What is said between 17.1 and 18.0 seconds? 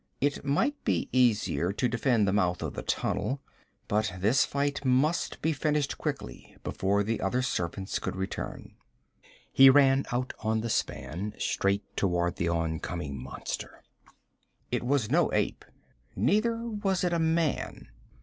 a man.